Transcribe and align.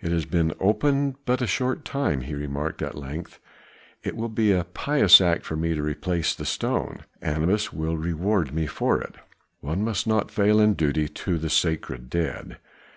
"It 0.00 0.12
has 0.12 0.26
been 0.26 0.52
opened 0.60 1.16
but 1.24 1.42
a 1.42 1.46
short 1.48 1.84
time," 1.84 2.20
he 2.20 2.36
remarked 2.36 2.82
at 2.82 2.94
length. 2.96 3.40
"It 4.04 4.14
will 4.14 4.28
be 4.28 4.52
a 4.52 4.62
pious 4.62 5.20
act 5.20 5.44
for 5.44 5.56
me 5.56 5.74
to 5.74 5.82
replace 5.82 6.36
the 6.36 6.44
stone; 6.44 7.00
Anubis 7.20 7.72
will 7.72 7.96
reward 7.96 8.54
me 8.54 8.66
for 8.68 9.00
it. 9.00 9.16
One 9.58 9.82
must 9.82 10.06
not 10.06 10.30
fail 10.30 10.60
in 10.60 10.74
duty 10.74 11.08
to 11.08 11.36
the 11.36 11.50
sacred 11.50 12.08
dead." 12.08 12.58